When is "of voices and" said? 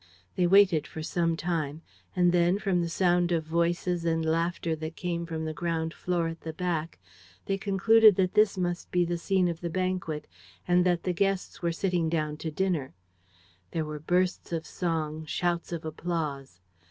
3.31-4.25